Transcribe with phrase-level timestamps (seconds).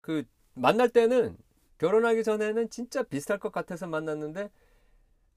[0.00, 0.24] 그
[0.54, 1.36] 만날 때는
[1.78, 4.50] 결혼하기 전에는 진짜 비슷할 것 같아서 만났는데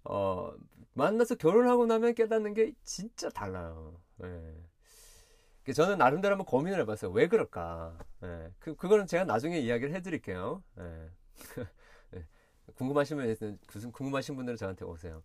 [0.06, 0.54] 어
[0.94, 4.02] 만나서 결혼하고 나면 깨닫는 게 진짜 달라요.
[4.24, 5.74] 예.
[5.74, 7.12] 저는 나름대로 한번 고민을 해봤어요.
[7.12, 7.98] 왜 그럴까?
[8.24, 8.52] 예.
[8.60, 10.64] 그 그거는 제가 나중에 이야기를 해드릴게요.
[10.80, 11.10] 예.
[12.16, 12.26] 예.
[12.76, 13.36] 궁금하시면
[13.94, 15.24] 궁금하신 분들은 저한테 오세요.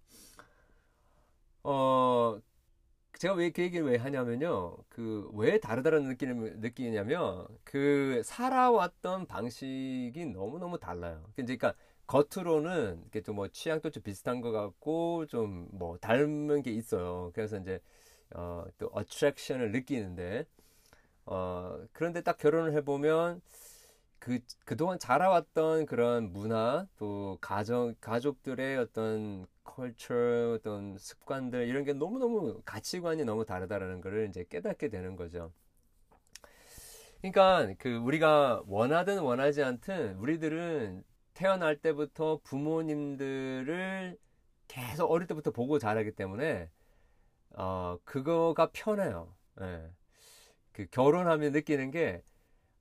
[1.64, 2.40] 어
[3.16, 4.76] 제가 왜 그 얘기를 왜 하냐면요.
[4.88, 11.24] 그 왜 다르다는 느낌을 느끼냐면 그 살아왔던 방식이 너무너무 달라요.
[11.34, 11.74] 그러니까
[12.06, 17.30] 겉으로는 이렇게 좀 뭐 취향도 좀 비슷한 것 같고 좀 뭐 닮은 게 있어요.
[17.34, 17.80] 그래서 이제
[18.34, 20.46] 어, 또 어트랙션을 느끼는데
[21.26, 23.40] 어, 그런데 딱 결혼을 해보면
[24.18, 32.60] 그 그동안 자라왔던 그런 문화 또 가정 가족들의 어떤 컬처 어떤 습관들 이런 게 너무너무
[32.64, 35.52] 가치관이 너무 다르다라는 것을 이제 깨닫게 되는 거죠.
[37.20, 41.04] 그러니까 그 우리가 원하든 원하지 않든 우리들은
[41.34, 44.18] 태어날 때부터 부모님들을
[44.68, 46.70] 계속 어릴 때부터 보고 자라기 때문에
[47.56, 49.34] 어 그거가 편해요.
[49.60, 49.90] 예.
[50.72, 52.22] 그 결혼하면 느끼는 게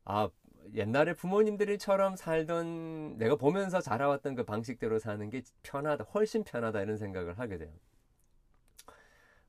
[0.06, 0.30] 아
[0.74, 7.40] 옛날에 부모님들이처럼 살던 내가 보면서 자라왔던 그 방식대로 사는 게 편하다, 훨씬 편하다 이런 생각을
[7.40, 7.72] 하게 돼요.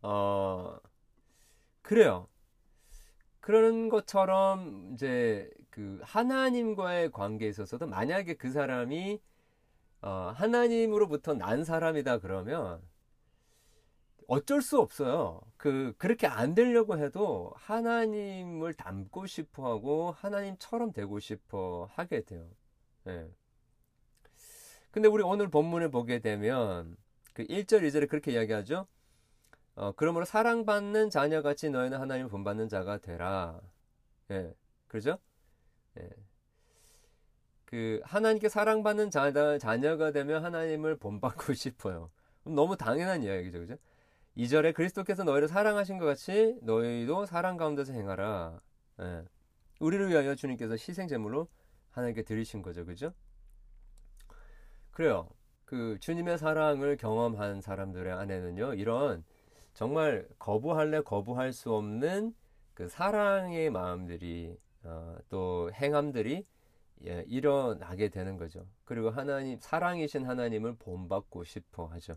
[0.02, 0.78] 어
[1.82, 2.28] 그래요.
[3.40, 9.20] 그런 것처럼 이제 그 하나님과의 관계에 있어서도 만약에 그 사람이
[10.02, 12.80] 어, 하나님으로부터 난 사람이다 그러면
[14.28, 15.40] 어쩔 수 없어요.
[15.56, 22.46] 그 그렇게 안 되려고 해도 하나님을 닮고 싶어 하고 하나님처럼 되고 싶어 하게 돼요.
[23.08, 23.26] 예.
[24.90, 26.96] 근데 우리 오늘 본문을 보게 되면
[27.32, 28.86] 그 1절, 2절에 그렇게 이야기하죠.
[29.76, 33.58] 어, 그러므로 사랑받는 자녀같이 너희는 하나님을 본받는 자가 되라.
[34.30, 34.52] 예.
[34.88, 35.18] 그러죠?
[36.00, 36.10] 예.
[37.64, 42.10] 그 하나님께 사랑받는 자, 자녀가 되면 하나님을 본받고 싶어요.
[42.44, 43.60] 너무 당연한 이야기죠.
[43.60, 43.76] 그죠?
[44.38, 48.60] 2절에 그리스도께서 너희를 사랑하신 것 같이 너희도 사랑 가운데서 행하라.
[49.00, 49.24] 예.
[49.80, 51.48] 우리를 위하여 주님께서 희생 제물로
[51.90, 52.86] 하나님께 드리신 거죠.
[52.86, 53.12] 그죠?
[54.92, 55.28] 그래요.
[55.64, 58.74] 그 주님의 사랑을 경험한 사람들의 안에는요.
[58.74, 59.24] 이런
[59.74, 62.32] 정말 거부할래 거부할 수 없는
[62.74, 66.46] 그 사랑의 마음들이 어, 또 행함들이
[67.06, 68.66] 예, 일어나게 되는 거죠.
[68.84, 72.16] 그리고 하나님 사랑이신 하나님을 본받고 싶어 하죠.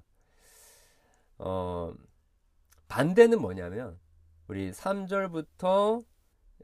[1.38, 1.94] 어,
[2.92, 3.98] 반대는 뭐냐면
[4.50, 6.04] 우리 3절부터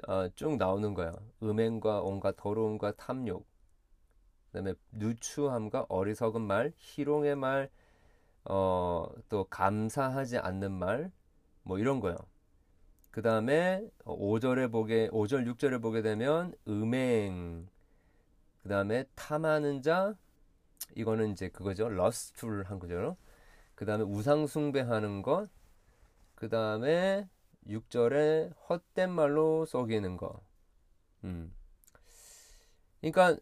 [0.09, 1.13] 어, 쭉 나오는 거야.
[1.41, 3.47] 음행과 온갖 더러움과 탐욕,
[4.47, 7.69] 그다음에 누추함과 어리석은 말, 희롱의 말,
[8.43, 11.13] 어, 또 감사하지 않는 말,
[11.63, 12.17] 뭐 이런 거요.
[13.09, 17.69] 그 다음에 5절에 보게, 5절, 6절에 보게 되면 음행,
[18.63, 20.13] 그 다음에 탐하는 자,
[20.93, 21.87] 이거는 이제 그거죠.
[21.87, 23.15] 러스트한 거죠.
[23.75, 25.49] 그 다음에 우상숭배하는 것,
[26.37, 27.27] 그 다음에
[27.65, 30.39] 6절에 헛된 말로 속이는 것.
[31.23, 31.51] 음.
[33.01, 33.41] 그러니까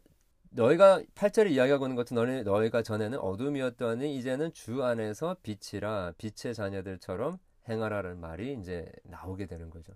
[0.50, 7.38] 너희가 8절에 이야기하고 있는 것은 너희, 너희가 전에는 어둠이었더니 이제는 주 안에서 빛이라 빛의 자녀들처럼
[7.68, 9.92] 행하라는 말이 이제 나오게 되는 거죠.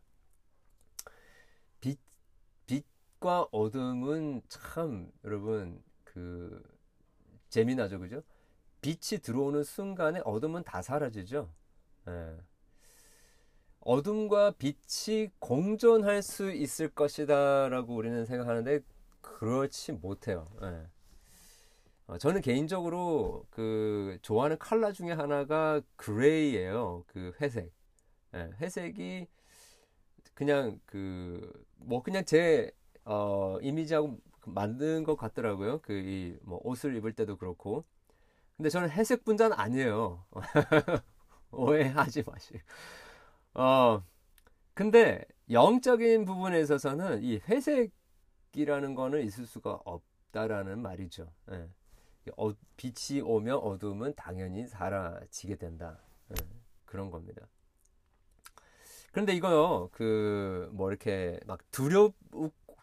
[1.80, 1.98] 빛,
[2.66, 6.62] 빛과 어둠은 참 여러분 그
[7.48, 8.22] 재미나죠, 그죠?
[8.82, 11.50] 빛이 들어오는 순간에 어둠은 다 사라지죠.
[12.08, 12.49] 예.
[13.80, 18.80] 어둠과 빛이 공존할 수 있을 것이다라고 우리는 생각하는데
[19.22, 20.46] 그렇지 못해요.
[20.62, 20.86] 예.
[22.06, 27.04] 어, 저는 개인적으로 그 좋아하는 컬러 중에 하나가 그레이예요.
[27.06, 27.72] 그 회색.
[28.34, 29.28] 예, 회색이
[30.34, 31.52] 그냥 그
[31.82, 32.70] 뭐 그냥 제
[33.06, 35.80] 어, 이미지하고 만든 것 같더라고요.
[35.80, 37.84] 그 이 뭐 옷을 입을 때도 그렇고.
[38.56, 40.24] 근데 저는 회색 분자는 아니에요.
[41.52, 42.54] 오해하지 마시.
[43.54, 44.02] 어
[44.74, 47.92] 근데 영적인 부분에 있어서는 이 회색
[48.54, 51.32] 이라는 거는 있을 수가 없다라는 말이죠.
[51.52, 51.68] 예.
[52.36, 55.98] 어, 빛이 오면 어둠은 당연히 사라지게 된다.
[56.30, 56.34] 예.
[56.84, 57.46] 그런 겁니다.
[59.12, 62.14] 그런데 이거요, 그, 뭐 이렇게 막 두렵,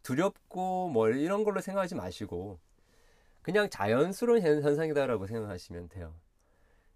[0.03, 2.59] 두렵고 뭐 이런 걸로 생각하지 마시고,
[3.42, 6.13] 그냥 자연스러운 현상이다라고 생각하시면 돼요.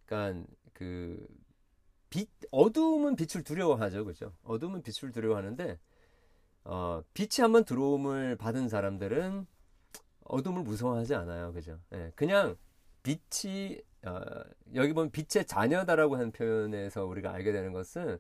[0.06, 1.26] 그러니까 그,
[2.12, 4.06] 빛, 어둠은 빛을 두려워하죠.
[4.06, 4.34] 그죠?
[4.44, 5.80] 어둠은 빛을 두려워하는데,
[6.66, 9.48] 어, 빛이 한번 들어옴을 받은 사람들은
[10.26, 11.54] 어둠을 무서워하지 않아요.
[11.54, 11.80] 그죠?
[11.94, 12.56] 예, 그냥
[13.02, 14.20] 빛이, 어,
[14.76, 18.20] 여기 보면 빛의 자녀다라고 하는 표현에서 우리가 알게 되는 것은,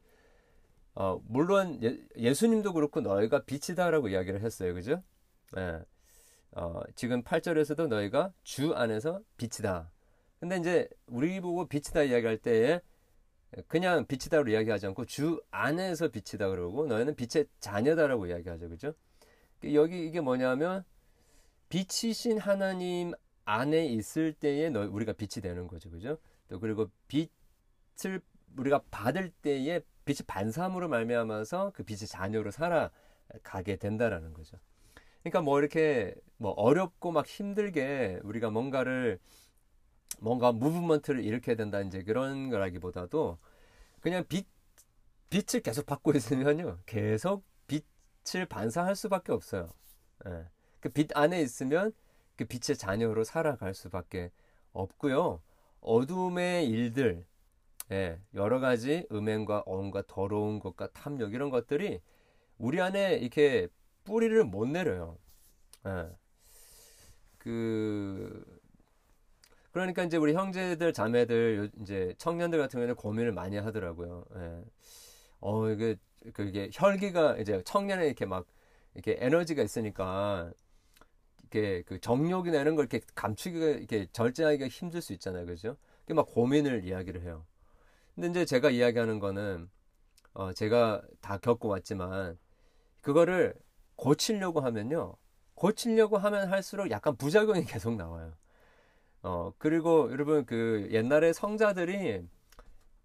[0.95, 1.79] 어, 물론
[2.17, 4.73] 예, 수님도 그렇고 너희가 빛이다라고 이야기를 했어요.
[4.73, 5.03] 그죠?
[5.57, 5.81] 예.
[6.53, 9.91] 어, 지금 8절에서도 너희가 주 안에서 빛이다.
[10.39, 12.81] 근데 이제 우리 보고 빛이다 이야기할 때에
[13.67, 18.69] 그냥 빛이다로 이야기하지 않고 주 안에서 빛이다 그러고 너희는 빛의 자녀다라고 이야기하죠.
[18.69, 18.93] 그죠?
[19.73, 20.83] 여기 이게 뭐냐면
[21.69, 23.13] 빛이신 하나님
[23.45, 25.89] 안에 있을 때에 너 우리가 빛이 되는 거죠.
[25.89, 26.17] 그죠?
[26.47, 28.21] 또 그리고 빛을
[28.57, 34.57] 우리가 받을 때에 빛이 반사함으로 말미암아서 그 빛의 자녀로 살아가게 된다라는 거죠.
[35.21, 39.19] 그러니까 뭐 이렇게 뭐 어렵고 막 힘들게 우리가 뭔가를
[40.21, 43.39] 뭔가 무브먼트를 일으켜야 된다 이제 그런 거라기보다도
[44.01, 44.47] 그냥 빛
[45.31, 49.69] 빛을 계속 받고 있으면요 계속 빛을 반사할 수밖에 없어요.
[50.27, 50.45] 예.
[50.79, 51.91] 그빛 안에 있으면
[52.35, 54.31] 그 빛의 자녀로 살아갈 수밖에
[54.73, 55.41] 없고요.
[55.79, 57.25] 어둠의 일들,
[57.91, 61.99] 예, 여러 가지 음행과 어음과 더러운 것과 탐욕 이런 것들이
[62.59, 63.67] 우리 안에 이렇게
[64.03, 65.17] 뿌리를 못 내려요.
[65.87, 66.09] 예.
[67.39, 68.60] 그
[69.71, 74.25] 그러니까 이제 우리 형제들 자매들 이제 청년들 같은 경우에는 고민을 많이 하더라고요.
[74.35, 74.63] 예.
[75.39, 75.95] 어 이게
[76.33, 78.45] 그게 혈기가 이제 청년에 이렇게 막
[78.93, 80.51] 이렇게 에너지가 있으니까
[81.41, 85.77] 이렇게 그 정욕이나 이런 걸 이렇게 감추기가 이렇게 절제하기가 힘들 수 있잖아요, 그죠?
[86.09, 87.45] 막 고민을 이야기를 해요.
[88.15, 89.69] 근데 이제 제가 이야기하는 거는
[90.33, 92.37] 어 제가 다 겪고 왔지만
[93.01, 93.55] 그거를
[93.95, 95.15] 고치려고 하면요.
[95.55, 98.33] 고치려고 하면 할수록 약간 부작용이 계속 나와요.
[99.23, 102.27] 어, 그리고 여러분 그 옛날에 성자들이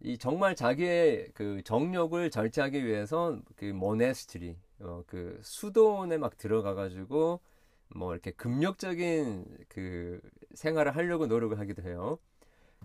[0.01, 7.41] 이 정말 자기의 그 정욕을 절제하기 위해서 그 모네스트리, 어, 그 수도원에 막 들어가 가지고
[7.89, 10.21] 뭐 이렇게 금욕적인 그
[10.55, 12.19] 생활을 하려고 노력을 하기도 해요.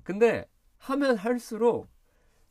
[0.04, 0.46] 근데
[0.78, 1.88] 하면 할수록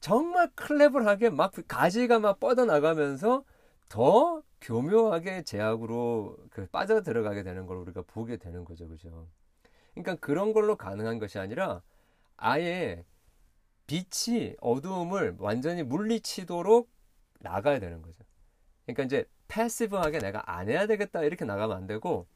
[0.00, 3.44] 정말 클레버하게 막 가지가 막 뻗어나가면서
[3.88, 8.88] 더 교묘하게 제약으로 그 빠져 들어가게 되는 걸 우리가 보게 되는 거죠.
[8.88, 9.26] 그죠?
[9.94, 11.82] 그러니까 그런 걸로 가능한 것이 아니라
[12.36, 13.04] 아예
[13.86, 16.88] 빛이 어두움을 완전히 물리치도록
[17.40, 18.24] 나가야 되는 거죠.
[18.86, 22.26] 그러니까 이제 패시브하게 내가 안 해야 되겠다 이렇게 나가면 안 되고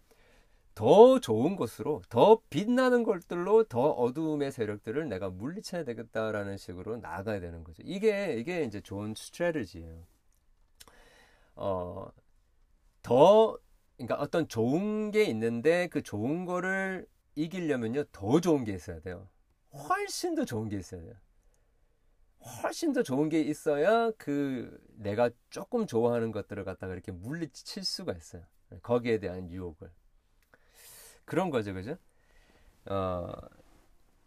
[0.74, 7.62] 더 좋은 것으로 더 빛나는 것들로 더 어두움의 세력들을 내가 물리쳐야 되겠다라는 식으로 나가야 되는
[7.62, 7.82] 거죠.
[7.84, 10.02] 이게 이게 이제 좋은 스트레지예요.
[11.56, 12.08] 어,
[13.02, 13.56] 더,
[13.96, 19.28] 그러니까 어떤 좋은 게 있는데 그 좋은 거를 이기려면요, 더 좋은 게 있어야 돼요.
[19.72, 21.14] 훨씬 더 좋은 게 있어야 돼요.
[22.62, 28.42] 훨씬 더 좋은 게 있어야 그 내가 조금 좋아하는 것들을 갖다가 이렇게 물리칠 수가 있어요.
[28.82, 29.90] 거기에 대한 유혹을.
[31.24, 31.96] 그런 거죠, 그죠?
[32.86, 33.32] 어,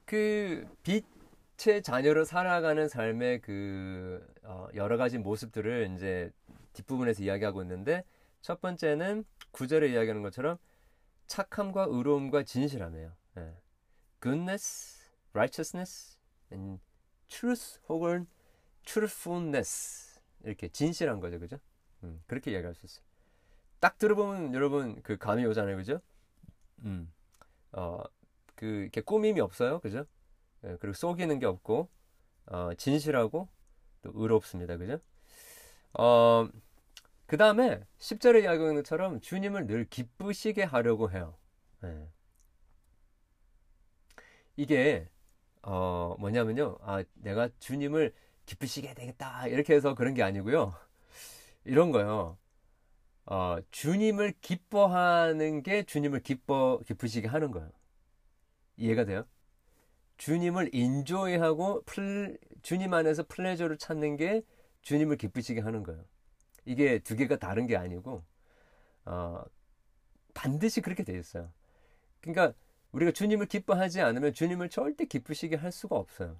[0.06, 6.31] 그 빛의 자녀로 살아가는 삶의 그 어, 여러 가지 모습들을 이제
[6.74, 8.03] 뒷부분에서 이야기하고 있는데
[8.42, 10.57] 첫 번째는 구절에 이야기하는 것처럼
[11.27, 13.12] 착함과 의로움과 진실함이에요.
[13.38, 13.53] 예.
[14.21, 15.03] goodness,
[15.33, 16.18] righteousness,
[16.51, 16.81] and
[17.27, 18.27] truth 혹은
[18.85, 21.59] truthfulness 이렇게 진실한 거죠, 그죠?
[22.03, 23.06] 음, 그렇게 이야기할 수 있어요.
[23.79, 26.01] 딱 들어보면 여러분 그 감이 오잖아요, 그죠?
[26.83, 27.12] 음,
[27.74, 28.01] 어,
[28.56, 30.06] 그 이렇게 꾸밈이 없어요, 그죠?
[30.63, 31.89] 예, 그리고 속이는 게 없고
[32.47, 33.47] 어, 진실하고
[34.01, 35.00] 또 의롭습니다, 그죠?
[35.94, 36.47] 어,
[37.27, 41.35] 그 다음에 10절에 이야기하는 것처럼 주님을 늘 기쁘시게 하려고 해요.
[41.81, 42.07] 네.
[44.55, 45.07] 이게
[45.62, 46.77] 어 뭐냐면요.
[46.81, 48.13] 아 내가 주님을
[48.46, 50.74] 기쁘시게 되겠다 이렇게 해서 그런 게 아니고요.
[51.65, 52.38] 이런 거요.
[53.25, 57.69] 어, 주님을 기뻐하는 게 주님을 기뻐 기쁘시게 하는 거예요.
[58.77, 59.25] 이해가 돼요?
[60.17, 64.43] 주님을 인조이하고 플, 주님 안에서 플레저를 찾는 게
[64.81, 66.05] 주님을 기쁘시게 하는 거예요.
[66.67, 68.24] 이게 두 개가 다른 게 아니고
[69.05, 69.43] 어,
[70.33, 71.51] 반드시 그렇게 되어 있어요.
[72.19, 72.53] 그러니까
[72.91, 76.38] 우리가 주님을 기뻐하지 않으면 주님을 절대 기쁘시게 할 수가 없어요.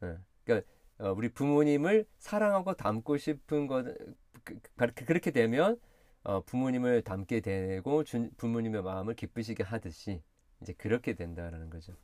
[0.00, 0.18] 네.
[0.44, 0.66] 그러니까
[0.98, 3.84] 어, 우리 부모님을 사랑하고 닮고 싶은 것
[4.42, 5.80] 그, 그, 그렇게 되면
[6.24, 10.22] 어, 부모님을 닮게 되고 주, 부모님의 마음을 기쁘시게 하듯이
[10.60, 11.94] 이제 그렇게 된다라는 거죠.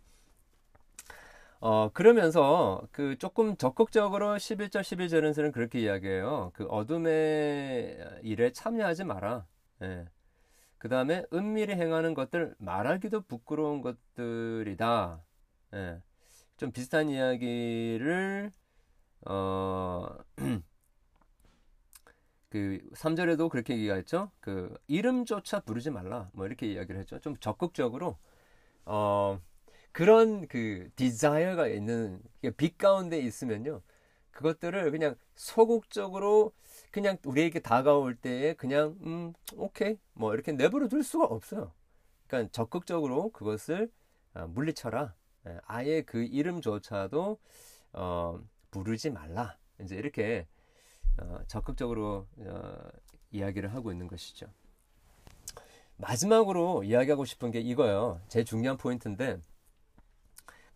[1.60, 6.52] 어, 그러면서 그 조금 적극적으로 11절, 11절에서는 그렇게 이야기해요.
[6.54, 9.46] 그 어둠의 일에 참여하지 마라.
[9.82, 10.06] 예.
[10.78, 15.22] 그 다음에 은밀히 행하는 것들 말하기도 부끄러운 것들이다.
[15.74, 16.02] 예.
[16.56, 18.50] 좀 비슷한 이야기를
[19.26, 20.08] 어,
[22.48, 24.30] 그 3절에도 그렇게 얘기했죠.
[24.40, 26.30] 그 이름조차 부르지 말라.
[26.32, 27.20] 뭐 이렇게 이야기를 했죠.
[27.20, 28.16] 좀 적극적으로
[28.86, 29.38] 어
[29.92, 32.20] 그런 그 디자이어가 있는
[32.56, 33.82] 빛 가운데 있으면요.
[34.30, 36.52] 그것들을 그냥 소극적으로
[36.90, 41.72] 그냥 우리에게 다가올 때에 그냥 음 오케이 뭐 이렇게 내버려 둘 수가 없어요.
[42.26, 43.90] 그러니까 적극적으로 그것을
[44.34, 45.14] 어, 물리쳐라.
[45.48, 47.38] 예, 아예 그 이름조차도
[47.92, 49.56] 어, 부르지 말라.
[49.80, 50.46] 이제 이렇게
[51.20, 52.78] 어, 적극적으로 어,
[53.32, 54.46] 이야기를 하고 있는 것이죠.
[55.96, 58.20] 마지막으로 이야기하고 싶은 게 이거예요.
[58.28, 59.40] 제일 중요한 포인트인데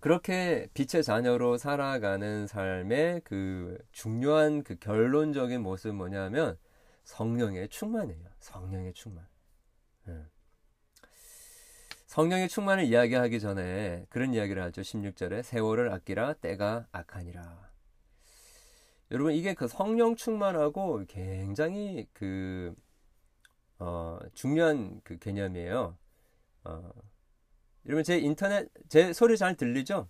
[0.04, 6.58] 그렇게 빛의 자녀로 살아가는 삶의 그 중요한 그 결론적인 모습은 뭐냐면
[7.04, 8.28] 성령의 충만이에요.
[8.38, 9.26] 성령의 충만.
[10.04, 10.22] 네.
[12.04, 14.82] 성령의 충만을 이야기하기 전에 그런 이야기를 하죠.
[14.82, 17.70] 16절에 세월을 아끼라 때가 악하니라.
[19.10, 22.74] 여러분 이게 그 성령 충만하고 굉장히 그
[23.78, 25.96] 어, 중요한 그 개념이에요.
[26.64, 26.92] 어,
[27.86, 30.08] 여러분 제 인터넷 제 소리 잘 들리죠?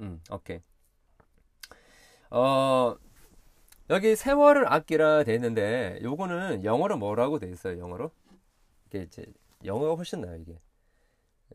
[0.00, 0.60] 음, 오케이.
[2.30, 2.96] 어,
[3.90, 7.78] 여기 세월을 아끼라 돼 있는데 요거는 영어로 뭐라고 돼 있어요?
[7.78, 8.10] 영어로?
[8.86, 9.26] 이게 이제
[9.64, 10.58] 영어가 훨씬 나요, 이게.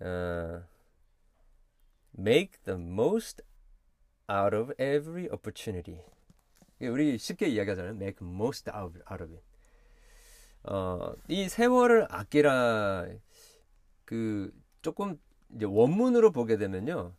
[0.02, 0.64] 어,
[2.18, 3.42] make the most
[4.30, 6.02] out of every opportunity.
[6.82, 7.94] 우리 쉽게 이야기하잖아요.
[7.94, 9.42] make most out of it.
[10.64, 13.08] 어, 이 세월을 아끼라
[14.06, 15.20] 그 조금
[15.56, 17.14] 이제 원문으로 보게 되면요.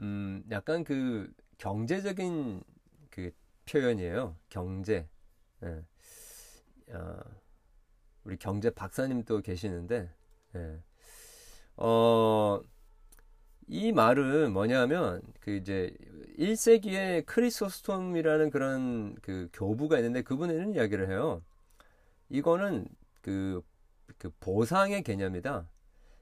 [0.00, 2.62] 음, 약간 그 경제적인
[3.10, 3.30] 그
[3.70, 4.36] 표현이에요.
[4.48, 5.08] 경제.
[5.64, 5.82] 예.
[6.94, 7.18] 어,
[8.24, 10.10] 우리 경제 박사님도 계시는데,
[10.56, 10.78] 예.
[11.76, 12.60] 어,
[13.66, 15.94] 이 말은 뭐냐면, 그 이제
[16.38, 21.42] 1세기에 크리소스톰이라는 그런 그 교부가 있는데 그분은 이런 이야기를 해요.
[22.30, 22.86] 이거는
[23.20, 23.62] 그,
[24.16, 25.68] 그 보상의 개념이다.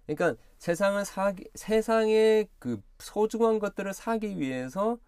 [0.06, 4.98] 그러니까 세상을 사기, 세상의 그 소중한 것들을 사기 위해서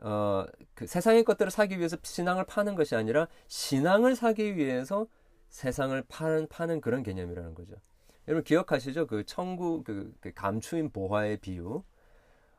[0.00, 5.06] 어, 그 세상의 것들을 사기 위해서 신앙을 파는 것이 아니라 신앙을 사기 위해서
[5.48, 7.76] 세상을 파는, 파는 그런 개념이라는 거죠.
[8.28, 9.06] 여러분 기억하시죠?
[9.06, 11.82] 그 청구, 그, 그 감추인 보화의 비유.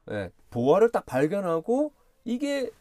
[0.10, 1.92] 예, 보화를 딱 발견하고
[2.24, 2.72] 이게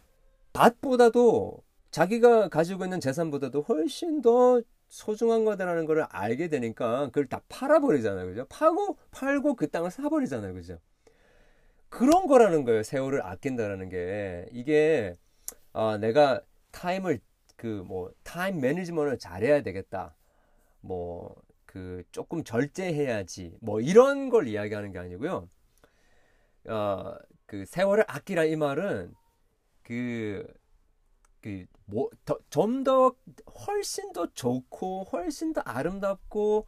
[0.53, 4.61] 밭보다도 자기가 가지고 있는 재산보다도 훨씬 더
[4.97, 8.29] 소중한 거다라는 걸 알게 되니까 그걸 다 팔아버리잖아요.
[8.29, 8.47] 그죠?
[8.49, 10.55] 파고, 팔고 그 땅을 사버리잖아요.
[10.55, 10.79] 그죠?
[11.91, 12.83] 그런 거라는 거예요.
[12.83, 14.47] 세월을 아낀다라는 게.
[14.53, 15.15] 이게,
[15.75, 17.21] 아, 내가 time을,
[17.57, 20.17] 그, 뭐, time management를 잘해야 되겠다.
[20.81, 21.35] 뭐,
[21.67, 23.59] 그, 조금 절제해야지.
[23.61, 25.47] 뭐, 이런 걸 이야기하는 게 아니고요.
[26.69, 29.13] 어, 그, 세월을 아끼라 이 말은,
[29.83, 30.47] 그,
[31.47, 33.15] 그뭐좀더
[33.67, 36.67] 훨씬 더 좋고 훨씬 더 아름답고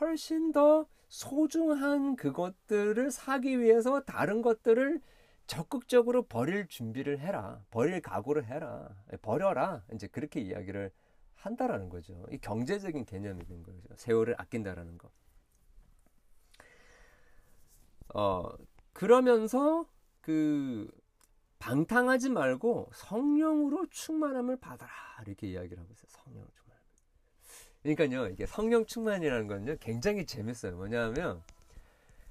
[0.00, 5.00] 훨씬 더 소중한 그것들을 사기 위해서 다른 것들을
[5.46, 7.62] 적극적으로 버릴 준비를 해라.
[7.70, 8.88] 버릴 각오를 해라.
[9.20, 9.84] 버려라.
[9.92, 10.90] 이제 그렇게 이야기를
[11.34, 12.24] 한다라는 거죠.
[12.30, 13.80] 이 경제적인 개념이 된 거죠.
[13.96, 15.10] 세월을 아낀다라는 거.
[18.14, 18.48] 어,
[18.92, 19.86] 그러면서
[20.20, 20.88] 그
[21.62, 24.90] 방탕하지 말고 성령으로 충만함을 받아라
[25.24, 26.08] 이렇게 이야기를 하고 있어요.
[26.08, 26.76] 성령 충만.
[27.82, 30.74] 그러니까요, 이게 성령 충만이라는 건요 굉장히 재밌어요.
[30.74, 31.40] 뭐냐면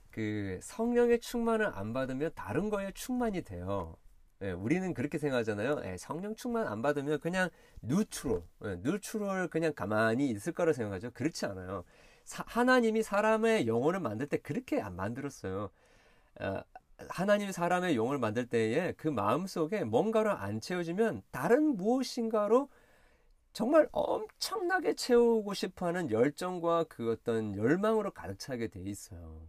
[0.09, 3.95] 그 성령의 충만을 안 받으면 다른 거에 충만이 돼요.
[4.41, 5.81] 예, 우리는 그렇게 생각하잖아요.
[5.85, 7.49] 예, 성령 충만 안 받으면 그냥
[7.83, 11.11] 뉴트로, 예, 뉴트로를 그냥 가만히 있을 거라 생각하죠.
[11.11, 11.85] 그렇지 않아요.
[12.25, 15.69] 사, 하나님이 사람의 영혼을 만들 때 그렇게 안 만들었어요.
[16.41, 16.61] 어,
[17.09, 22.69] 하나님 사람의 용을 만들 때에 그 마음 속에 뭔가를 안 채워지면 다른 무엇인가로
[23.53, 29.41] 정말 엄청나게 채우고 싶어 하는 열정과 그 어떤 열망으로 가득 차게 돼 있어요.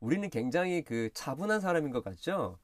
[0.00, 2.58] 우리는 굉장히 그 차분한 사람인 것 같죠?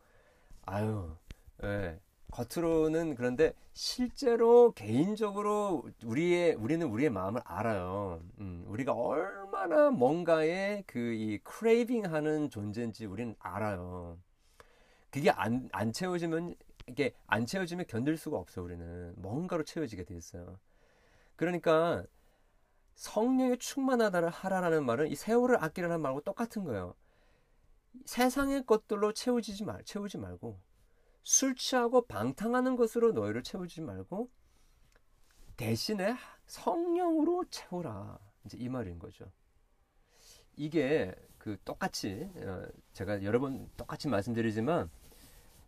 [0.63, 1.17] 아유,
[1.63, 2.01] 예.
[2.37, 8.21] 겉으로는 그런데 실제로 개인적으로 우리의 우리는 우리의 마음을 알아요.
[8.41, 14.19] 음, 우리가 얼마나 뭔가에 그 이 크레이빙하는 존재인지 우리는 알아요.
[15.11, 16.55] 그게 안, 안 채워지면
[16.89, 20.59] 이게 안 채워지면 견딜 수가 없어 우리는 뭔가로 채워지게 돼 있어요.
[21.37, 22.05] 그러니까
[22.97, 26.95] 성령에 충만하다를 하라라는 말은 이 세월을 아끼라는 말하고 똑같은 거예요.
[28.05, 30.61] 세상의 것들로 채워지지 말, 채우지 말고
[31.27, 34.31] 술 취하고 방탕하는 것으로 너희를 채우지 말고
[35.57, 36.15] 대신에
[36.47, 38.21] 성령으로 채우라.
[38.45, 39.25] 이제 이 말인 거죠.
[40.55, 44.89] 이게 그 똑같이 어, 제가 여러 번 똑같이 말씀드리지만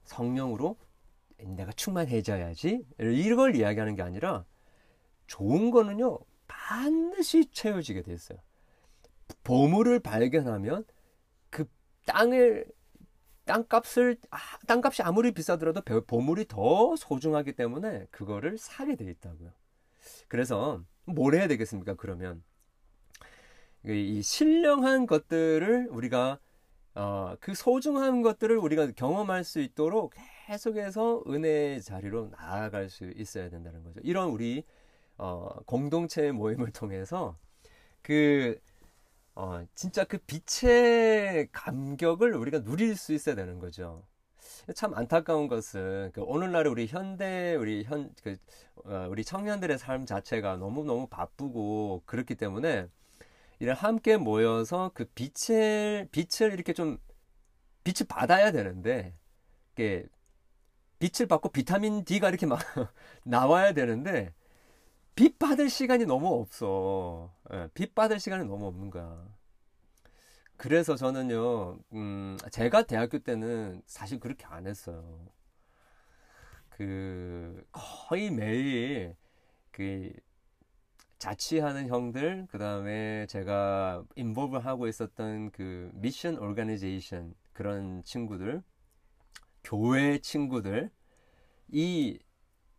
[0.05, 0.77] 성령으로
[1.39, 4.45] 내가 충만해져야지 이걸 이야기하는 게 아니라
[5.27, 8.39] 좋은 거는요 반드시 채워지게 됐어요.
[9.43, 10.85] 보물을 발견하면
[11.51, 11.69] 그
[12.07, 12.78] 땅을
[13.49, 19.51] 땅값을 아, 땅값이 아무리 비싸더라도 보물이 더 소중하기 때문에 그거를 사게 돼 있다고요.
[20.29, 21.95] 그래서 뭘 해야 되겠습니까?
[21.95, 22.43] 그러면
[23.87, 26.39] 이 신령한 것들을 우리가
[26.95, 30.13] 어, 그 소중한 것들을 우리가 경험할 수 있도록
[30.47, 34.01] 계속해서 은혜의 자리로 나아갈 수 있어야 된다는 거죠.
[34.03, 34.65] 이런 우리
[35.17, 37.39] 어, 공동체 모임을 통해서
[38.03, 38.61] 그
[39.39, 44.05] 어, 진짜 그 빛의 감격을 우리가 누릴 수 있어야 되는 거죠.
[44.75, 48.37] 참 안타까운 것은 그 오늘날 우리 현대 우리 현 그
[48.87, 52.89] 어, 우리 청년들의 삶 자체가 너무 너무 바쁘고 그렇기 때문에
[53.61, 56.99] 이를 함께 모여서 그 빛을 빛을 이렇게 좀
[57.85, 59.15] 빛을 받아야 되는데
[59.75, 60.07] 이게
[60.99, 62.59] 빛을 받고 비타민 D가 이렇게 막
[63.25, 64.33] 나와야 되는데
[65.19, 67.35] 빛 받을 시간이 너무 없어.
[67.53, 69.27] 예, 빛 받을 시간이 너무 없는 거야.
[70.57, 75.27] 그래서 저는요, 음, 제가 대학교 때는 사실 그렇게 안 했어요.
[76.69, 79.17] 그, 거의 매일,
[79.73, 80.13] 그,
[81.19, 88.63] 자취하는 형들, 그 다음에 제가 인볼브 하고 있었던 그 미션 오르가니제이션 그런 친구들,
[89.65, 90.93] 교회 친구들,
[91.73, 92.21] 이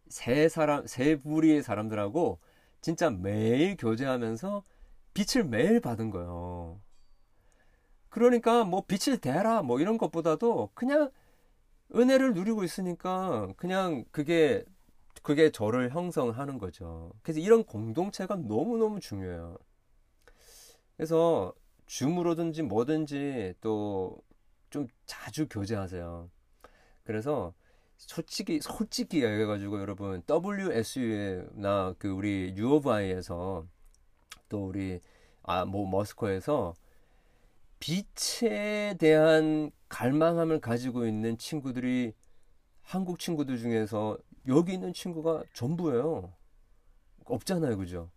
[0.10, 2.39] 세 사람, 세 부리의 사람들하고
[2.82, 4.63] 진짜 매일 교제하면서
[5.13, 6.80] 빛을 매일 받은 거예요.
[8.10, 11.12] 그러니까 뭐 빛을 대라 뭐 이런 것보다도 그냥
[11.96, 14.66] 은혜를 누리고 있으니까 그냥 그게
[15.24, 17.12] 그게 저를 형성하는 거죠.
[17.24, 19.58] 그래서 이런 공동체가 너무너무 중요해요.
[20.98, 21.54] 그래서
[21.88, 24.22] 줌으로든지 뭐든지 또
[24.70, 26.30] 좀 자주 교제하세요.
[27.04, 27.54] 그래서
[28.00, 33.65] 솔직히 솔직히 얘기해가지고 여러분 WSU나 그 우리 U of I에서
[34.50, 35.00] 또 우리
[35.44, 36.74] 아 뭐 머스코에서
[37.79, 42.13] 빛에 대한 갈망함을 가지고 있는 친구들이
[42.84, 46.34] 한국 친구들 중에서 여기 있는 친구가 전부예요.
[47.25, 48.10] 없잖아요, 그죠?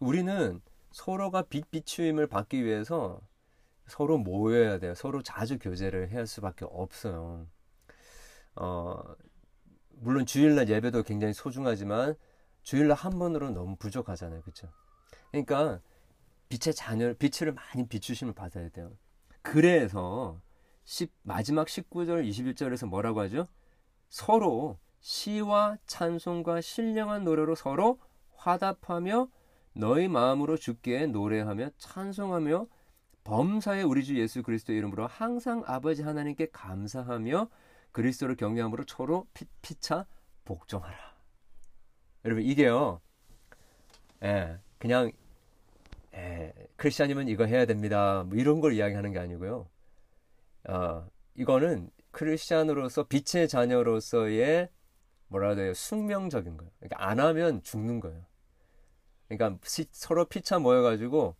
[0.00, 0.60] 우리는
[0.92, 3.20] 서로가 빛 비추임을 받기 위해서
[3.86, 4.94] 서로 모여야 돼요.
[4.94, 7.46] 서로 자주 교제를 해야 할 수밖에 없어요.
[8.60, 9.00] 어,
[10.00, 12.14] 물론 주일날 예배도 굉장히 소중하지만
[12.62, 14.68] 주일날 한 번으로 너무 부족하잖아요, 그죠?
[15.30, 15.80] 그러니까
[16.48, 18.92] 빛의 자녀, 빛을 많이 비추심을 받아야 돼요.
[19.42, 20.40] 그래서
[20.84, 23.48] 10, 마지막 19절, 21절에서 뭐라고 하죠?
[24.08, 27.98] 서로 시와 찬송과 신령한 노래로 서로
[28.34, 29.28] 화답하며
[29.74, 32.66] 너희 마음으로 주께 노래하며 찬송하며
[33.24, 37.48] 범사의 우리 주 예수 그리스도의 이름으로 항상 아버지 하나님께 감사하며
[37.92, 40.06] 그리스도를 경외함으로 서로 피, 피차
[40.44, 40.96] 복종하라.
[42.24, 43.00] 여러분 이게요.
[44.22, 45.12] 예, 그냥
[46.14, 48.24] 예, 크리스천이면 이거 해야 됩니다.
[48.26, 49.68] 뭐 이런 걸 이야기하는 게 아니고요.
[50.68, 54.68] 어, 이거는 크리스천으로서 빛의 자녀로서의
[55.28, 55.74] 뭐라 해야 돼요?
[55.74, 56.72] 숙명적인 거예요.
[56.78, 58.24] 그러니까 안 하면 죽는 거예요.
[59.28, 61.36] 그러니까 시, 서로 피차 모여가지고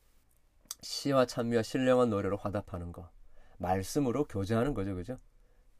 [0.82, 3.10] 시와 찬미와 신령한 노래로 화답하는 거.
[3.58, 5.18] 말씀으로 교제하는 거죠, 그죠?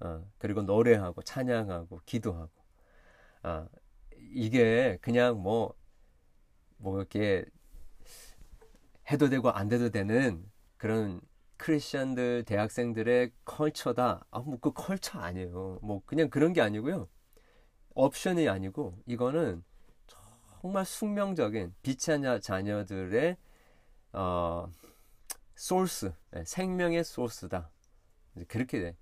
[0.01, 2.51] 어, 그리고 노래하고 찬양하고 기도하고.
[3.43, 3.69] 아,
[4.33, 5.75] 이게 그냥 뭐,
[6.79, 7.45] 뭐 이렇게
[9.11, 10.45] 해도 되고 안 돼도 되는
[10.77, 11.21] 그런
[11.57, 14.25] 크리스천들 대학생들의 컬처다.
[14.31, 15.79] 아, 뭐 그 컬처 아니에요.
[15.83, 17.09] 뭐 그냥 그런 게 아니고요.
[17.95, 19.65] 옵션이 아니고 이거는
[20.63, 23.37] 정말 숙명적인 빛의 자녀들의
[24.15, 24.71] 어
[25.57, 27.71] 소스, 네, 생명의 소스다.
[28.49, 28.97] 그렇게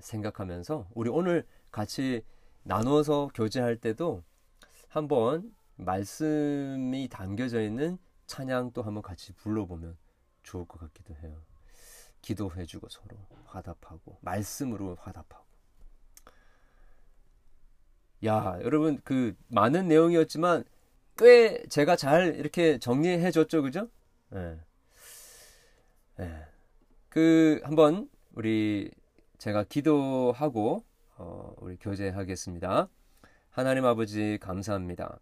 [0.00, 2.24] 생각하면서 우리 오늘 같이
[2.62, 4.22] 나눠서 교제할 때도
[4.88, 9.96] 한번 말씀이 담겨져 있는 찬양도 한번 같이 불러보면
[10.42, 11.42] 좋을 것 같기도 해요.
[12.22, 15.44] 기도해주고 서로 화답하고 말씀으로 화답하고.
[18.24, 20.64] 야, 여러분 그 많은 내용이었지만
[21.16, 23.88] 꽤 제가 잘 이렇게 정리해 줬죠, 그죠?
[24.34, 24.58] 예.
[26.20, 26.46] 예.
[27.08, 28.90] 그 한번 우리
[29.44, 30.86] 제가 기도하고
[31.18, 32.88] 어, 우리 교제하겠습니다.
[33.50, 35.20] 하나님 아버지 감사합니다.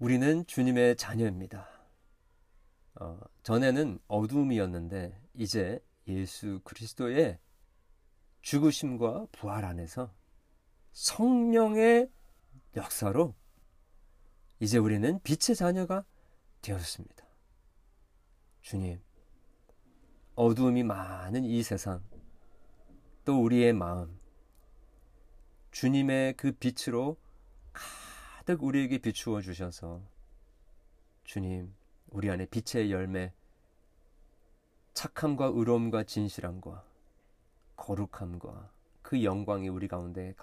[0.00, 1.68] 우리는 주님의 자녀입니다.
[2.96, 7.38] 어, 전에는 어둠이었는데 이제 예수 그리스도의
[8.40, 10.12] 죽으심과 부활 안에서
[10.90, 12.10] 성령의
[12.74, 13.36] 역사로
[14.58, 16.04] 이제 우리는 빛의 자녀가
[16.60, 17.24] 되었습니다.
[18.62, 19.00] 주님,
[20.42, 22.02] 어두움이 많은 이 세상,
[23.24, 24.18] 또 우리의 마음,
[25.70, 27.16] 주님의 그 빛으로
[27.72, 30.02] 가득 우리에게 비추어 주셔서
[31.22, 31.72] 주님,
[32.08, 33.32] 우리 안에 빛의 열매,
[34.94, 36.84] 착함과 의로움과 진실함과
[37.76, 38.68] 거룩함과
[39.00, 40.34] 그 영광이 우리 가운데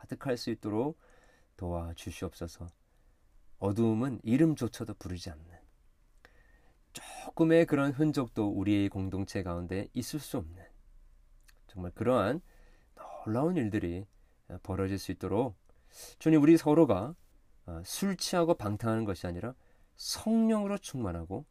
[0.00, 0.98] 가득할 수 있도록
[1.58, 2.66] 도와 주시옵소서.
[3.58, 5.63] 어두움은 이름조차도 부르지 않는
[7.24, 10.62] 조금의 그런 흔적도 우리의 공동체 가운데 있을 수 없는
[11.66, 12.42] 정말 그러한
[13.24, 14.06] 놀라운 일들이
[14.62, 15.56] 벌어질 수 있도록
[16.18, 17.14] 주님 우리 서로가
[17.66, 19.54] 어, 술 취하고 방탕하는 것이 아니라
[19.96, 21.46] 성령으로 충만하고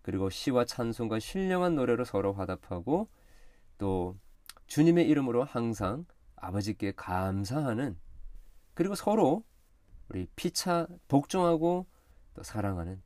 [0.00, 3.10] 그리고 시와 찬송과 신령한 노래로 서로 화답하고
[3.76, 4.16] 또
[4.68, 7.98] 주님의 이름으로 항상 아버지께 감사하는
[8.72, 9.44] 그리고 서로
[10.08, 11.86] 우리 피차 복종하고
[12.32, 13.02] 또 사랑하는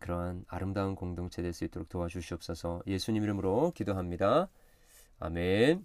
[0.00, 4.48] 그러한 아름다운 공동체 될 수 있도록 도와주시옵소서 예수님 이름으로 기도합니다.
[5.20, 5.84] 아멘.